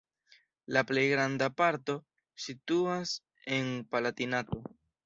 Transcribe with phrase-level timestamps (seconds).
[0.77, 1.99] La plej granda parto
[2.47, 3.17] situas
[3.59, 4.65] en Palatinato.